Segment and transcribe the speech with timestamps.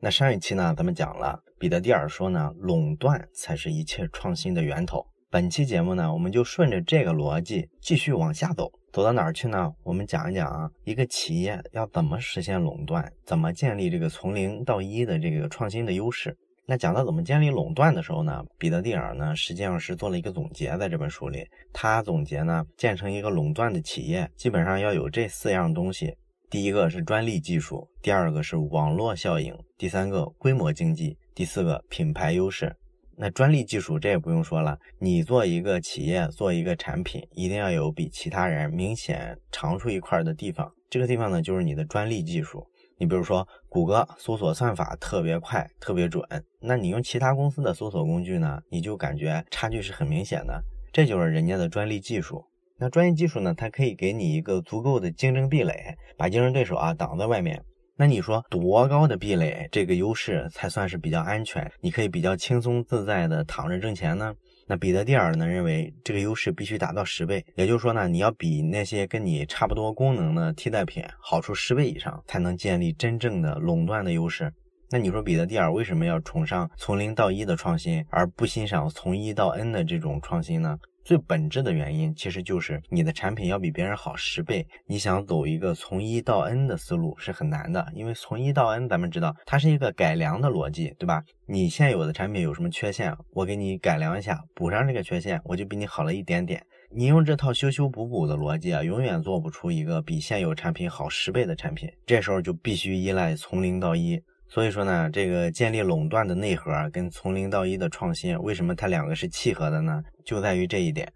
[0.00, 5.04] 那上一期呢，咱们讲了彼得蒂尔说呢，垄断才是一切创新的源头。
[5.28, 9.72] 本期节目呢，我们就顺着这个逻辑继续往下走，走到哪儿去呢？
[9.82, 16.36] 我们讲一讲啊，一个企业要怎么实现垄断，怎么建立这个从零到一的这个创新的优势。
[16.64, 26.14] 那讲到怎么建立垄断的时候呢，彼得蒂尔呢实际上是做了一个总结，在这本书里，他总结呢，建成一个垄断的企业，基本上要有这四样东西：
[26.50, 32.74] 第一个是专利技术，第二个是网络效应，第三个规模经济，第四个品牌优势。
[33.16, 42.66] 那专利技术这也不用说了，你做一个企业做一个产品，一定要有比其他人明显长出一块的地方，这个地方呢就是你的专利技术。
[42.96, 46.24] 你比如说，谷歌搜索算法特别快、特别准，
[46.60, 50.64] 那你用其他公司的搜索工具呢，你就感觉差距是很明显的。
[50.92, 52.44] 这就是人家的专利技术。
[52.80, 57.60] 那专业技术呢，它可以给你一个足够的竞争壁垒，把竞争对手啊挡在外面。
[57.96, 61.68] 那你说多高的壁垒，这个优势才算是比较安全？
[61.80, 64.32] 你可以比较轻松自在的躺着挣钱呢？
[64.68, 74.52] 那彼得蒂尔呢认为这个优势必须达到十倍，也就是说呢，你要比那些跟你差不多功能的替代品好出十倍以上，才能建立真正的垄断的优势。
[74.90, 80.78] 那你说彼得蒂尔为什么要崇尚从零到一的创新，而不欣赏从一到 n 的这种创新呢？
[81.08, 84.66] 最本质的原因其实就是你的产品要比别人好十倍。
[84.86, 91.22] 你想走一个从一到 n 的思路是很难的，因为从一到 n，咱们知道它是一个改良的逻辑，对吧？
[91.46, 96.62] 你现有的产品有什么缺陷，我给你改良一下，补上这个缺陷，我就比你好了一点点。
[96.90, 101.88] 你用这套修修补补的逻辑啊，永远做不出一个比现有产品好十倍的产品。
[102.04, 104.20] 这时候就必须依赖从零到一。
[104.48, 110.02] 所以说呢，这个建立垄断的内核跟从零到一的创新，为什么它两个是契合的呢？
[110.24, 111.06] 就在于这一点。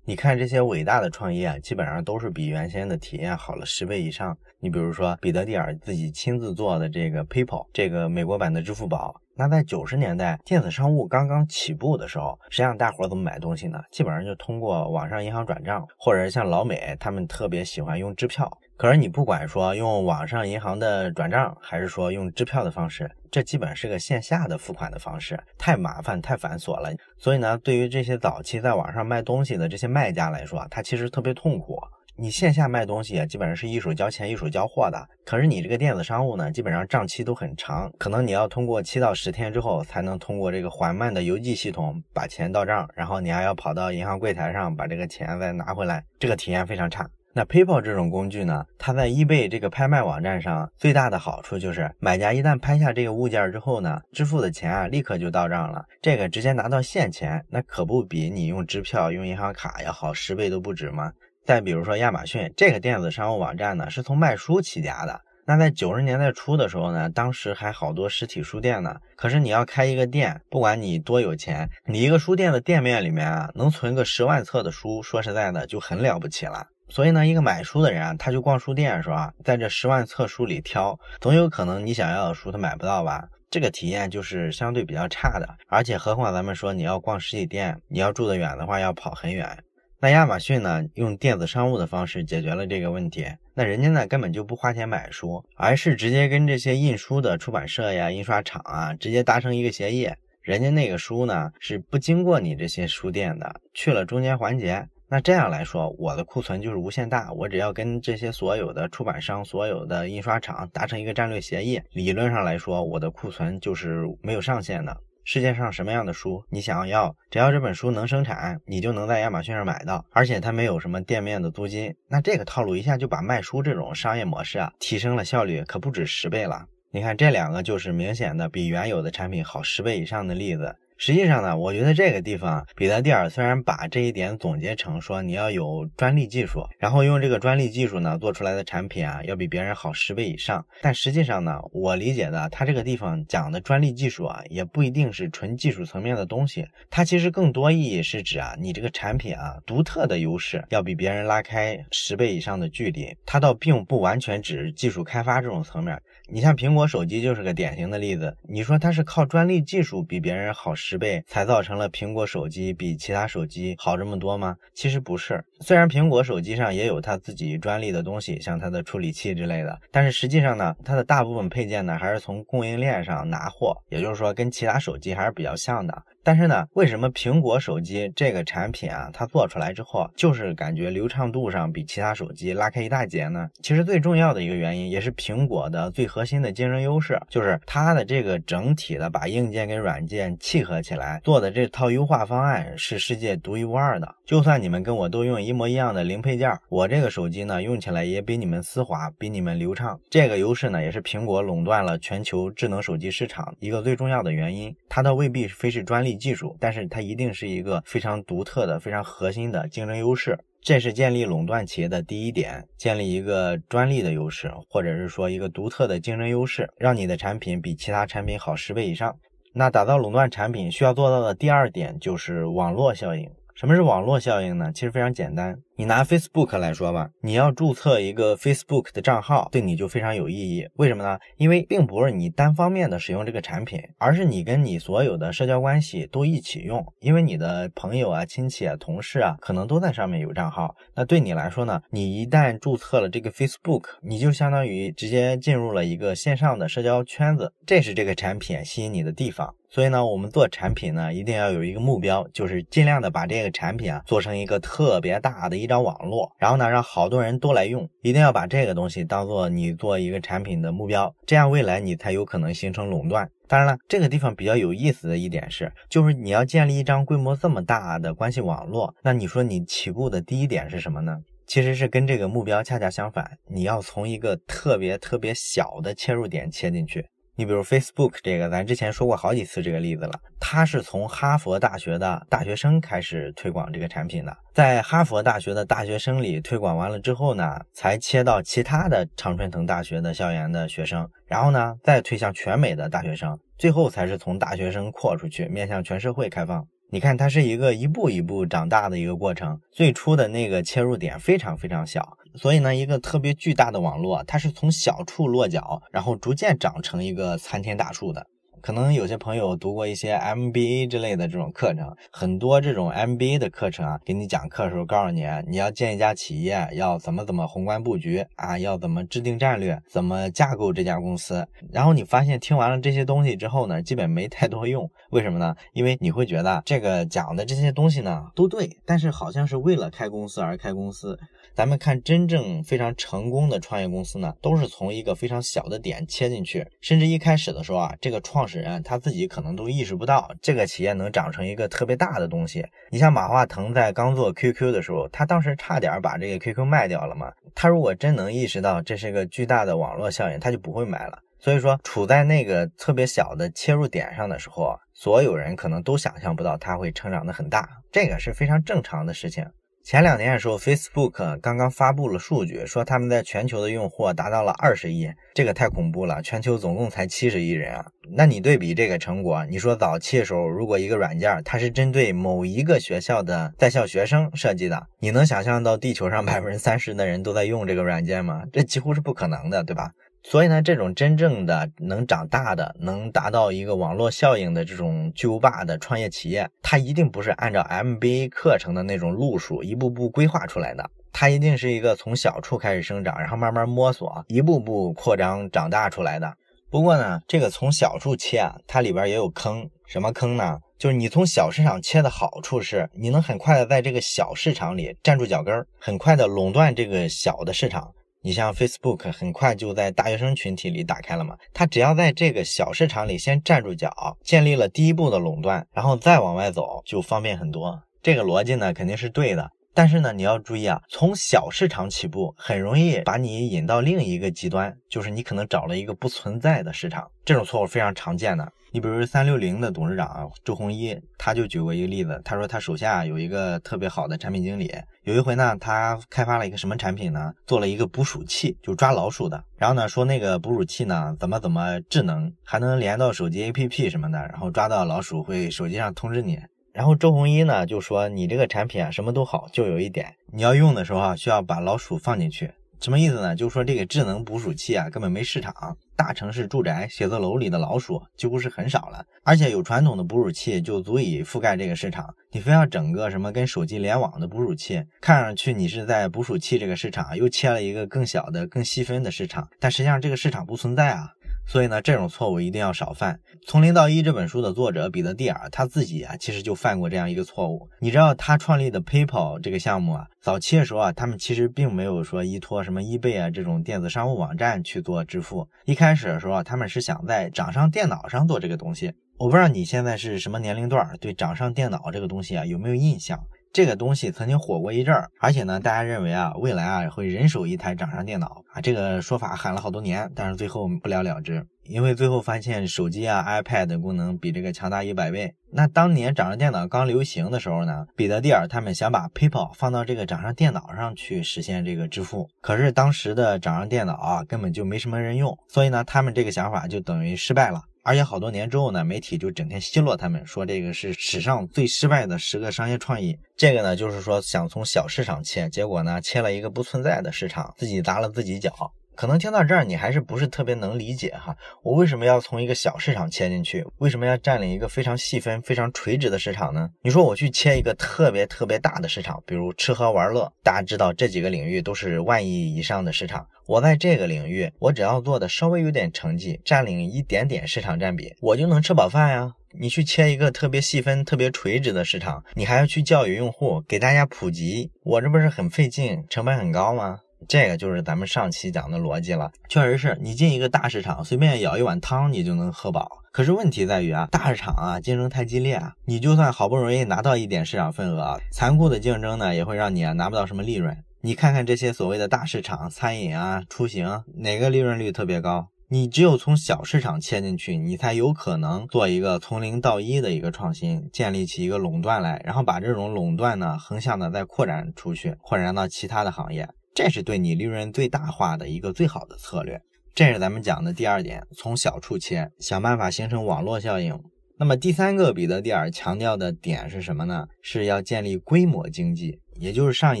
[0.04, 4.36] 你看这些伟大的创业，基本上都是比原先的体验好了十倍以上。
[4.58, 9.14] 你比如说彼得蒂尔自己亲自做的这个 PayPal，这个美国版的支付宝。
[9.36, 13.78] 那在九十年代电子商务刚刚起步的时候，实际上大伙怎么买东西呢？
[13.92, 18.50] 基本上就通过网上银行转账，或者像老美他们特别喜欢用支票。
[18.80, 26.90] 可是你不管说用网上银行的转账，还是说用支票的方式，这基本是个线下的付款的方式，太麻烦太繁琐了。
[27.18, 31.78] 所以呢，对于这些早期在网上卖东西的这些卖家来说，他其实特别痛苦。
[32.16, 35.06] 你线下卖东西啊，基本上是一手交钱一手交货的。
[35.26, 47.06] 可是你这个电子商务呢，基本上账期都很长，可能你要通过七到十天之后，才能通过这个缓慢的邮寄系统把钱到账，然后你还要跑到银行柜台上把这个钱再拿回来，这个体验非常差。
[47.32, 61.12] 那 PayPal 这种工具呢，它在 eBay 这个拍卖网站上最大的好处就是，买家一旦拍下这个物件之后呢，支付的钱啊立刻就到账了，这个直接拿到现钱，那可不比你用支票、用银行卡要好十倍都不止吗？
[61.44, 65.20] 再比如说亚马逊这个电子商务网站呢，是从卖书起家的。
[65.46, 68.96] 那在九十年代初的时候呢，当时还好多实体书店呢。
[69.16, 76.66] 可是你要开一个店，不管你多有钱，你一个书店的店面里面啊，能存个十万册的书，说实在的就很了不起了。
[76.90, 79.32] 所以呢，一个买书的人啊，他就逛书店是吧？
[79.44, 83.28] 在这十万册书里挑，总有可能你想要的书他买不到吧？
[83.48, 85.48] 这个体验就是相对比较差的。
[85.68, 89.56] 而且何况咱们说你要逛实体店，你要住得远的话要跑很远。
[90.00, 93.26] 那亚马逊呢，用电子商务的方式解决了这个问题。
[93.54, 100.08] 那人家呢根本就不花钱买书，而是直接跟这些印书的出版社呀、印刷厂啊直接达成一个协议，
[100.42, 104.88] 人家那个书呢是不经过你这些书店的，去了中间环节。
[105.12, 107.32] 那这样来说，我的库存就是无限大。
[107.32, 114.96] 我只要跟这些所有的出版商、所有的印刷厂达成一个战略协议，理论上来说，我的库存就是没有上限的。
[115.24, 121.92] 世界上什么样的书你想要，只要这本书能生产，你就能在亚马逊上买到，而且它没有什么店面的租金。
[122.08, 126.64] 那这个套路一下就把卖书这种商业模式啊提升了效率，可不止十倍了。
[126.92, 130.76] 你看这两个就是明显的比原有的产品好十倍以上的例子。
[131.00, 140.62] 实际上呢，我觉得这个地方，彼得蒂尔虽然把这一点总结成说你要有专利技术，然后用这个专利技术呢做出来的产品啊，要比别人好十倍以上。
[140.82, 153.08] 但实际上呢，我理解的他这个地方讲的专利技术啊，也不一定是纯技术层面的东西，它其实更多意义是指啊，你这个产品啊独特的优势要比别人拉开十倍以上的距离。
[153.24, 155.98] 它倒并不完全指技术开发这种层面。
[156.32, 158.36] 你像苹果手机就是个典型的例子。
[158.42, 164.56] 你说它是靠专利技术比别人好十倍，才造成了苹果手机比其他手机好这么多吗？
[164.72, 176.02] 其实不是，虽然苹果手机上也有它自己专利的东西，像它的处理器之类的，但是实际上呢，它的大部分配件呢还是从供应链上拿货，也就是说跟其他手机还是比较像的。
[176.22, 183.48] 但是呢，为什么苹果手机这个产品啊，它做出来之后，就是感觉流畅度上比其他手机拉开一大截呢？
[183.62, 194.14] 其实最重要的一个原因，也是苹果的最核心的竞争优势，就是它的这个整体的把硬件跟软件契合起来做的这套优化方案是世界独一无二的。
[194.26, 199.98] 就算你们跟我都用一一模一样的零配件，我这个手机呢用起来也比你们丝滑，比你们流畅。
[200.08, 204.72] 这个优势呢，也是苹果垄断了全球智能手机市场一个最重要的原因。
[204.88, 206.20] 它倒未必非是专利。
[206.20, 210.38] 技术，但是它一定是一个非常独特的、非常核心的竞争优势。
[210.60, 219.16] 这是建立垄断企业的第一点，建立一个专利的优势，或者是说一个独特的竞争优势，让你的产品比其他产品好十倍以上。
[219.54, 223.30] 那打造垄断产品需要做到的第二点就是网络效应。
[223.60, 224.72] 什么是网络效应呢？
[224.72, 225.54] 其实非常简单。
[225.80, 230.68] 你拿 Facebook 来说吧，你要注册一个 Facebook 的账号，对你就非常有意义。
[230.74, 231.18] 为什么呢？
[231.38, 236.84] 因为并不是你单方面的使用这个产品，而是你跟你所有的社交关系都一起用。
[236.98, 240.76] 因为你的朋友啊、亲戚啊、同事啊，可能都在上面有账号。
[240.94, 247.54] 那对你来说呢，你一旦注册了这个 Facebook，你就相当于直接进入了一个线上的社交圈子。
[247.64, 249.54] 这是这个产品吸引你的地方。
[249.72, 257.88] 所以呢，我们做产品呢，一定要有一个目标，就是尽量的把这个产品啊做成一个特别大的一张网络，然后呢，让好多人都来用。
[258.02, 263.30] 一定要把这个东西当做你做一个产品的目标，这样未来你才有可能形成垄断。
[263.46, 271.18] 当然了，这个地方比较有意思的一点是，就是你要建立一张规模这么大的关系网络，那你说你起步的第一点是什么呢？
[271.46, 277.06] 其实是跟这个目标恰恰相反，你要从一个特别特别小的切入点切进去。
[277.40, 280.12] 你比如 Facebook 这个，咱之前说过好几次这个例子了。
[280.38, 296.62] 它是从哈佛大学的大学生开始推广这个产品的，在哈佛大学的大学生里推广完了之后呢，才切到其他的常春藤大学的校园的学生，然后呢再推向全美的大学生，最后才是从大学生扩出去，面向全社会开放。
[296.92, 302.18] 你看，它是一个一步一步长大的一个过程，最初的那个切入点非常非常小。
[302.34, 308.26] 所以呢，一个特别巨大的网络，它是从小处落脚，然后逐渐长成一个参天大树的。
[308.62, 321.46] 可能有些朋友读过一些 MBA 之类的这种课程，很多这种 MBA 的课程啊，给你讲课的时候告诉你，你要建一家企业，要怎么怎么宏观布局啊，要怎么制定战略，怎么架构这家公司。
[321.72, 324.88] 然后你发现听完了这些东西之后呢，基本没太多用。
[325.10, 325.54] 为什么呢？
[325.72, 331.18] 因为你会觉得这个讲的这些东西呢都对，但是好像是为了开公司而开公司。
[331.52, 342.66] 咱们看真正非常成功的创业公司呢，都是从一个非常小的点切进去，甚至一开始的时候啊，这个创始人他自己可能都意识不到这个企业能长成一个特别大的东西。
[342.90, 347.32] 你像马化腾在刚做 QQ 的时候，他当时差点把这个 QQ 卖掉了嘛。
[347.54, 351.18] 他如果真能意识到这是个巨大的网络效应，他就不会买了。
[351.38, 359.46] 所以说，处在那个特别小的切入点上的时候，所有人可能都想象不到它会成长的很大，这个是非常正常的事情。
[359.82, 366.22] 前两年的时候，Facebook 刚刚发布了数据，说他们在全球的用户达到了二十亿，这个太恐怖了。
[366.22, 378.44] 全球总共才七十亿人啊，那你对比这个成果，你说早期的时候，如果一个软件它是针对某一个学校的在校学生设计的，你能想象到地球上百分之三十的人都在用这个软件吗？
[378.52, 379.90] 这几乎是不可能的，对吧？
[380.22, 396.34] 所以呢，这种真正的能长大的、能达到一个网络效应的这种巨无霸的创业企业，它一定不是按照 MBA 课程的那种路数一步步规划出来的，它一定是一个从小处开始生长，然后慢慢摸索，一步步扩张长大出来的。
[396.70, 399.68] 不过呢，这个从小处切啊，它里边也有坑。
[399.86, 400.58] 什么坑呢？
[400.78, 407.92] 就是你从小市场切的好处是，你能很快的在这个小市场里站住脚跟儿，很快的垄断这个小的市场。
[408.22, 417.82] 你像 Facebook 很快就在大学生群体里打开了嘛，它只要在这个小市场里先站住脚，建立了第一步的垄断，然后再往外走就方便很多。
[418.02, 428.52] 这个逻辑呢肯定是对的，但是呢你要注意啊，从小市场起步很容易把你引到另一个极端，就是你可能找了一个不存在的市场，这种错误非常常见的。
[428.72, 432.20] 你比如三六零的董事长周鸿祎，他就举过一个例子。
[432.24, 434.72] 他说他手下有一个特别好的产品经理，
[435.02, 437.32] 有一回呢，他开发了一个什么产品呢？
[437.48, 439.42] 做了一个捕鼠器，就抓老鼠的。
[439.56, 446.38] 然后呢，说那个捕鼠器呢，怎么怎么智能，还能连到手机 APP 什么的，然后抓到老鼠会手机上通知你。
[446.80, 452.50] 然后周鸿祎呢就说，你这个产品啊，什么都好，就有一点，你要用的时候啊，需要把老鼠放进去。
[452.80, 453.36] 什么意思呢？
[453.36, 455.52] 就是说这个智能捕鼠器啊，根本没市场。
[455.94, 459.04] 大城市住宅、写字楼里的老鼠几乎是很少了。
[459.22, 471.10] 而且有传统的捕鼠器就足以覆盖这个市场，你非要整个什么跟手机联网的捕鼠器，看上去你是在捕鼠器这个市场又切了一个更小的、更细分的市场，但实际上这个市场不存在啊。
[471.50, 473.18] 所以呢，这种错误一定要少犯。
[473.44, 477.68] 从零到一这本书的作者彼得蒂尔他自己啊，其实就犯过这样一个错误。
[477.80, 485.48] 你知道他创立的 PayPal 这个项目啊，早期的时候啊，他们其实并没有说依托什么 eBay 啊这种电子商务网站去做支付。
[485.64, 488.92] 一开始的时候啊，他们是想在掌上电脑上做这个东西。
[489.18, 493.18] 我不知道你现在是什么年龄段，对掌上电脑这个东西啊有没有印象？
[493.52, 505.34] 这个东西曾经火过一阵儿，而且呢，大家认为啊，未来啊会人手一台掌上电脑啊，这个说法喊了好多年，但是最后不了了之，因为最后发现手机啊、iPad 的功能比这个强大一百倍。
[505.52, 517.62] 那当年掌上电脑刚流行的时候呢，彼得蒂尔他们想把 PayPal 放到这个掌上电脑上去实现这个支付，可是当时的掌上电脑啊根本就没什么人用，所以呢，他们这个想法就等于失败了。
[517.82, 523.18] 而且好多年之后呢，媒体就整天奚落他们，说这个是史上最失败的十个商业创意。
[523.36, 528.52] 这个呢，就是说想从小市场切，结果呢，切了一个不存在的市场，自己砸了自己脚。
[529.00, 531.34] 可能听到这儿，你还是不是特别能理解哈？
[531.62, 533.64] 我为什么要从一个小市场切进去？
[533.78, 536.68] 为什么要占领一个非常细分、非常垂直的市场呢？
[536.82, 543.26] 你说我去切一个特别特别大的市场，比如吃喝玩乐，大家知道这几个领域都是万亿以上的市场。
[543.46, 549.32] 我在这个领域，我只要做的稍微有点成绩，占领一点点市场占比，我就能吃饱饭呀。
[549.58, 556.98] 你去切一个特别细分、特别垂直的市场，你还要去教育用户，给大家普及，我这不是很费劲，成本很高吗？
[557.28, 562.88] 这个就是咱们上期讲的逻辑了，确实是你进一个大市场，随便舀一碗汤你就能喝饱。
[563.12, 570.76] 可是问题在于啊，大市场啊竞争太激烈啊，你就算好不容易拿到一点市场份额，残酷的竞争呢也会让你啊拿不到什么利润。
[571.02, 575.48] 你看看这些所谓的大市场，餐饮啊、出行，哪个利润率特别高？
[575.72, 586.48] 你只有从小市场切进去，你才有可能做一个从零到一的一个创新，建立起一个垄断来，然后把这种垄断呢横向的再扩展出去，扩展到其他的行业。
[586.82, 589.60] 这是对你利润最大化的一个最好的策略。
[589.94, 594.00] 这是咱们讲的第二点，从小处切，想办法形成网络效应。
[594.38, 597.26] 那么第三个彼得蒂尔强调的点是什么呢？
[597.42, 600.00] 是要建立规模经济，也就是上一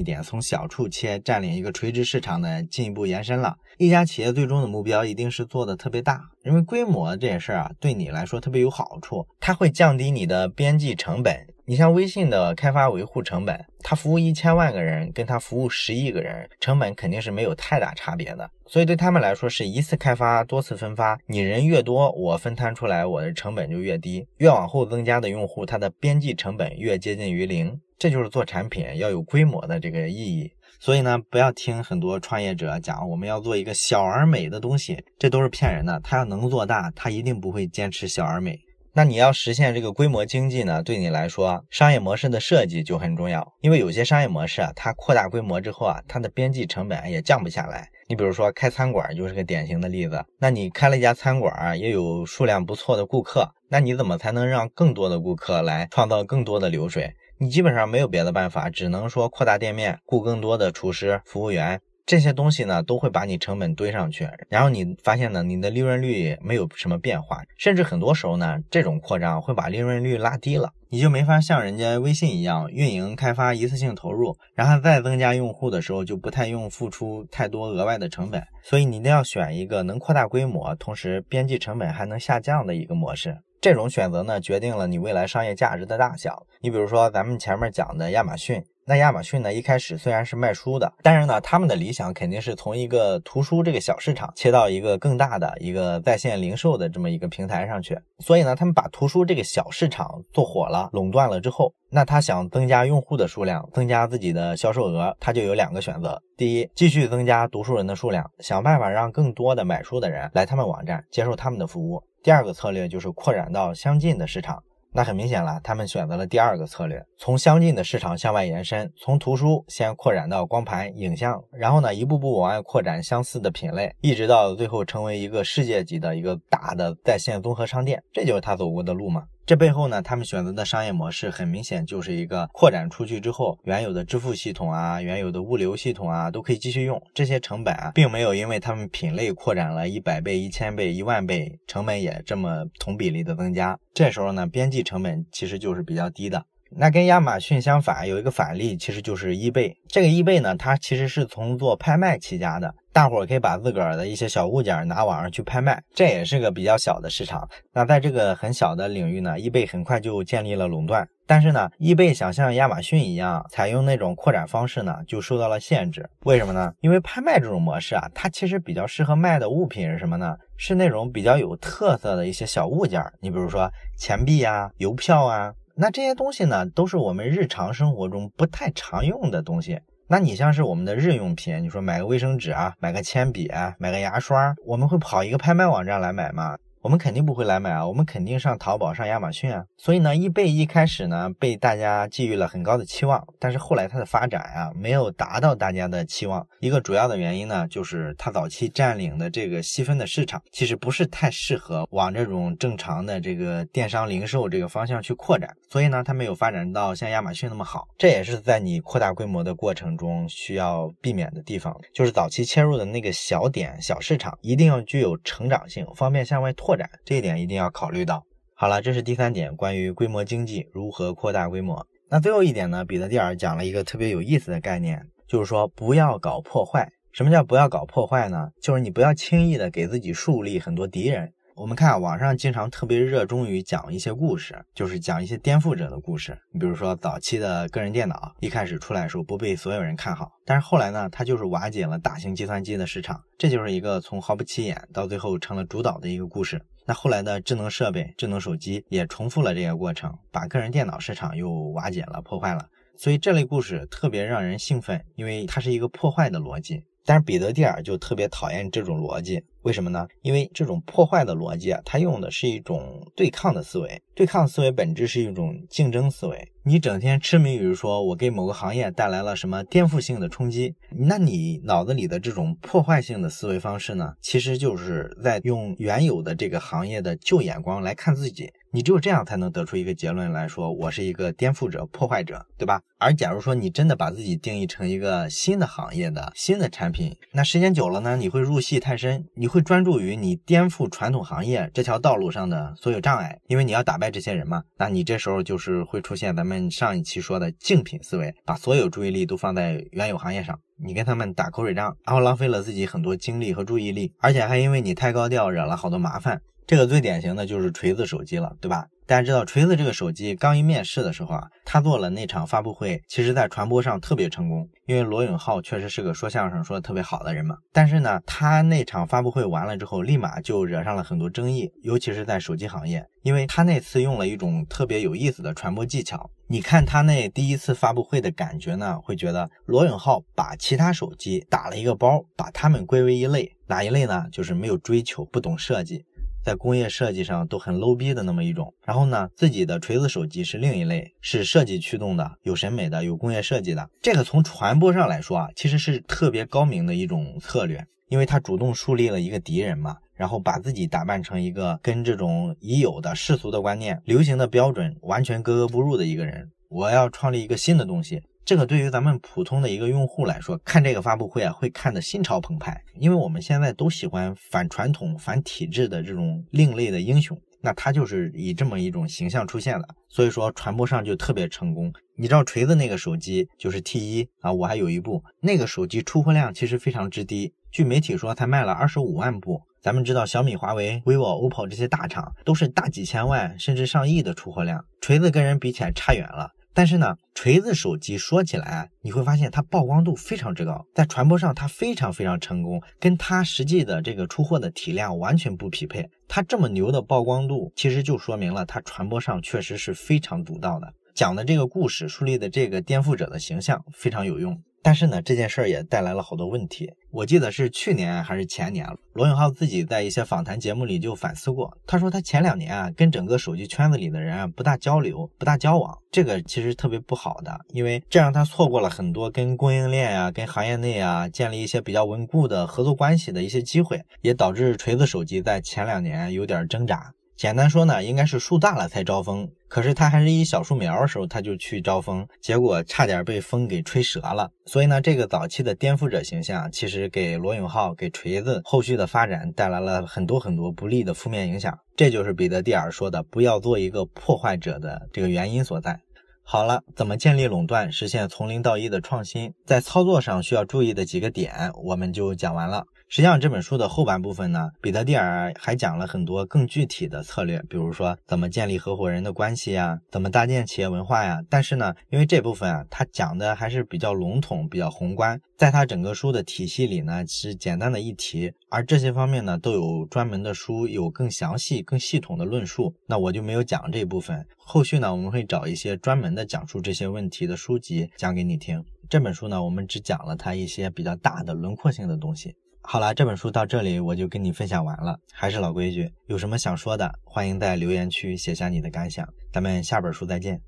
[0.00, 3.56] 点从小处切，占领一个垂直市场的进一步延伸了。
[3.76, 11.46] 一家企业最终的目标一定是做的特别大，因为规模这件事儿啊，对你来说特别有好处，它会降低你的边际成本。
[11.66, 18.50] 你像微信的开发维护成本，它服务一千万个人，跟它服务十亿个人，成本肯定是没有太大差别的。
[18.66, 21.16] 所以对他们来说，是一次开发，多次分发。
[21.26, 24.26] 你人越多，我分摊出来，我的成本就越低。
[24.38, 27.80] 越往后增加的用户，它的边际成本越接近于零。
[27.98, 30.50] 这就是做产品要有规模的这个意义。
[30.80, 36.00] 所以呢，不要听很多创业者讲我们要做一个小而美的东西，这都是骗人的。
[36.02, 38.58] 他要能做大，他一定不会坚持小而美。
[38.92, 40.82] 那你要实现这个规模经济呢？
[40.82, 43.46] 对你来说，商业模式的设计就很重要。
[43.60, 47.88] 因为有些商业模式啊，它扩大规模之后啊，它的边际成本也降不下来。
[48.08, 50.24] 你比如说开餐馆就是个典型的例子。
[50.40, 57.14] 那你开了一家餐馆，也有数量不错的顾客，那你怎么才能让更多的顾客来创造更多的流水？
[57.42, 61.80] 你基本上没有别的办法，只能说扩大店面，雇更多的厨师、服务员。
[62.04, 83.38] 这些东西呢，都会把你成本堆上去，然后你发现呢，你的利润率没有什么变化，甚至很多时候呢，这种扩张会把利润率拉低了，你就没法像人家微信一样运营开发一次性投入，然后再增加用户的时候就不太用付出太多额外的成本，所以你一定要选一个能扩大规模，同时边际成本还能下降的一个模式。
[83.60, 86.46] 这种选择呢，决定了你未来商业价值的大小。
[86.60, 88.64] 你比如说咱们前面讲的亚马逊。
[88.86, 89.54] 那亚马逊呢？
[89.54, 97.96] 一开始虽然是卖书的，但是呢，他们的理想肯定是从一个图书这个小市场切到一个更大的一个在线零售的这么一个平台上去。
[98.18, 114.62] 所以呢，他们把图书这个小市场做火了，垄断了之后，那他想增加用户的数量，增加自己的销售额，他就有两个选择：第一，继续增加读书人的数量，想办法让更多的买书的人来他们网站接受他们的服务；第二个策略就是扩展到相近的市场。
[114.92, 129.22] 那很明显了，他们选择了第二个策略，从相近的市场向外延伸，从图书先扩展到光盘、影像，然后呢，一步步往外扩展相似的品类，一直到最后成为一个世界级的一个大的在线综合商店，这就是他走过的路嘛。
[129.50, 137.02] 这背后呢，他们选择的商业模式很明显就是一个扩展出去之后，原有的支付系统啊，原有的物流系统啊，都可以继续用。
[137.12, 143.76] 这些成本啊，并没有因为他们品类扩展了一百倍、一千倍、一万倍，成本也这么同比例的增加。
[143.92, 146.44] 这时候呢，边际成本其实就是比较低的。
[146.76, 149.74] 那跟亚马逊相反，有一个反例，其实就是易贝。
[149.88, 152.72] 这个易贝呢，它其实是从做拍卖起家的。
[152.92, 157.48] 大伙儿可以把自个儿的一些小物件拿网上去拍卖，这也是个比较小的市场。
[157.72, 161.06] 那在这个很小的领域呢，易贝很快就建立了垄断。
[161.24, 166.08] 但是呢，易贝想像亚马逊一样采用那种扩展方式呢，就受到了限制。
[166.24, 166.72] 为什么呢？
[166.80, 170.36] 因为拍卖这种模式啊，它其实比较适合卖的物品是什么呢？
[170.56, 173.00] 是那种比较有特色的一些小物件。
[173.20, 179.78] 你比如说钱币啊、邮票啊，那这些东西呢，都是我们日常生活中不太常用的东西。
[180.12, 186.58] 那你像是我们的日用品，你说买个卫生纸啊，买个铅笔啊，买个牙刷，我们会跑一个拍卖网站来买吗？
[186.82, 189.62] 我们肯定不会来买啊，我们肯定上淘宝、上亚马逊啊。
[189.76, 196.46] 所以呢，易贝一开始呢被大家寄予了很高的期望，但是后来它的发展啊没有达到大家的期望。
[196.60, 205.54] 一个主要的原因呢，就是它早期占领的这个细分的市场，其实不是太适合往这种正常的这个电商零售这个方向去扩展。
[205.68, 207.88] 所以呢，它没有发展到像亚马逊那么好。
[207.98, 216.69] 这也是在你扩大规模的过程中需要避免的地方，就是早期切入的那个小点、小市场一定要具有成长性，方便向外拓。
[216.70, 218.24] 拓展这一点一定要考虑到。
[218.54, 221.84] 好了，这是第三点，关于规模经济如何扩大规模。
[222.08, 222.84] 那最后一点呢？
[222.84, 226.88] 彼得蒂尔讲了一个特别有意思的概念，就是说不要搞破坏。
[227.10, 228.50] 什么叫不要搞破坏呢？
[228.62, 231.32] 就是你不要轻易的给自己树立很多敌人。
[231.54, 236.38] 我们看网上经常特别热衷于讲一些故事，就是讲一些颠覆者的故事。
[236.52, 243.22] 你比如说早期的个人电脑一开始出来的时候不被所有人看好，但是后来呢，它就是瓦解了大型计算机的市场。
[243.36, 246.60] 这就是一个从毫不起眼到最后成了主导的一个故事。
[246.86, 252.66] 那后来的智能设备、智能手机也重复了这个过程，把个人电脑市场又瓦解了、破坏了。
[252.96, 256.84] 所以这类故事特别让人兴奋，因为它是一个破坏的逻辑。
[257.10, 259.42] 但是彼得蒂尔就特别讨厌这种逻辑。
[259.62, 260.06] 为什么呢？
[260.22, 264.00] 因为这种破坏的逻辑啊，它用的是一种对抗的思维。
[264.14, 266.48] 对抗思维本质是一种竞争思维。
[266.62, 278.48] 你整天痴迷于说我给某个行业带来了什么颠覆性的冲击，那你脑子里的这种破坏性的思维方式呢，其实就是在用原有的这个行业的旧眼光来看自己。
[278.72, 282.80] 你只有这样才能得出一个结论来说，我是一个颠覆者、破坏者，对吧？
[282.98, 289.50] 而假如说你真的把自己定义成一个新的行业的新的产品，那时间久了呢，你会入戏太深，你。
[289.50, 294.62] 会专注于你颠覆传统行业这条道路上的所有障碍，因为你要打败这些人嘛。
[294.78, 306.40] 那你这时候就是会出现咱们上一期说的竞品思维，把所有注意力都放在原有行业上，你跟他们打口水仗，然后浪费了自己很多精力和注意力，而且还因为你太高调惹了好多麻烦。
[306.70, 308.86] 这个最典型的就是锤子手机了，对吧？
[309.04, 317.56] 大家知道锤子这个手机刚一面世的时候啊，他做了那场发布会，其实在传播上特别成功，因为罗永浩确实是个说相声说的特别好的人嘛。
[317.72, 326.30] 但是呢，他那场发布会完了之后，立马就惹上了很多争议，尤其是在手机行业，因为他那次用了一种特别有意思的传播技巧。
[326.46, 334.26] 你看他那第一次发布会的感觉呢，会觉得罗永浩把其他手机打了一个包，把他们归为一类，哪一类呢？
[334.30, 336.04] 就是没有追求、不懂设计。
[336.42, 343.88] 在工业设计上都很 low 逼的那么一种，然后呢，自己的锤子手机是另一类，是设计驱动的，有审美的，有工业设计的。
[344.00, 356.50] 这个从传播上来说啊，其实是特别高明的一种策略，因为他主动树立了一个敌人嘛，然后把自己打扮成一个跟这种已有的世俗的观念、流行的标准完全格格不入的一个人。
[356.68, 358.22] 我要创立一个新的东西。
[358.50, 371.92] 这个对于咱们普通的一个用户来说，看这个发布会啊，会看得心潮澎湃，因为我们现在都喜欢反传统、反体制的这种另类的英雄，那他就是以这么一种形象出现了，所以说传播上就特别成功。
[372.16, 379.62] 你知道锤子那个手机就是 T 一啊，我还有一部，那个手机出货量其实非常之低，据媒体说才卖了二十五万部。
[379.80, 386.50] 咱们知道小米、华为、vivo、OPPO 这些大厂都是大几千万甚至上亿的出货量，锤子跟人比起来差远了。
[386.72, 396.08] 但是呢，锤子手机说起来，你会发现它曝光度非常之高，在传播上它非常非常成功，跟它实际的这个出货的体量完全不匹配。
[396.28, 400.92] 它这么牛的曝光度，其实就说明了它传播上确实是非常独到的。
[401.12, 404.62] 讲的这个故事，树立的这个颠覆者的形象非常有用。
[404.82, 406.90] 但是呢，这件事儿也带来了好多问题。
[407.10, 411.76] 我记得是去年还是前年，罗永浩自己在一些访谈节目里就反思过。
[411.86, 427.12] 他说他前两年啊，跟整个手机圈子里的人啊不大交流，不大交往，这个其实特别不好的，因为这让他错过了很多跟供应链啊、跟行业内啊建立一些比较稳固的合作关系的一些机会，也导致锤子手机在前两年有点挣扎。
[427.40, 429.48] 简单说呢，应该是树大了才招风。
[429.66, 434.50] 可是他还是一小树苗的时候，他就去招风，结果差点被风给吹折了。
[434.66, 441.78] 所以呢，这个早期的颠覆者形象，其实给罗永浩、给锤子后续的发展带来了很多很多不利的负面影响。
[441.96, 445.98] 这就是彼得蒂尔说的“不要做一个破坏者”的这个原因所在。
[446.42, 452.84] 好了，怎么建立垄断，实现从零到一的创新，在操作上需要注意的几个点，我们就讲完了。
[453.10, 461.40] 实际上，这本书的后半部分呢，彼得蒂尔还讲了很多更具体的策略，比如说怎么建立合伙人的关系呀，怎么搭建企业文化呀。
[461.50, 468.52] 但是呢，因为这部分啊，他讲的还是比较笼统、比较宏观，在他整个书的体系里呢，是简单的一提。
[468.68, 472.94] 而这些方面呢，都有专门的书，有更详细、更系统的论述。
[473.08, 474.46] 那我就没有讲这部分。
[474.56, 478.84] 后续呢，我们会找一些专门的讲述这些问题的书籍讲给你听。
[479.08, 482.54] 这本书呢，我们只讲了它一些比较大的轮廓性的东西。
[482.82, 485.18] 好了，这本书到这里我就跟你分享完了。
[485.32, 489.26] 还是老规矩，有什么想说的，欢迎在留言区写下你的感想。
[489.52, 490.60] 咱们下本书再见。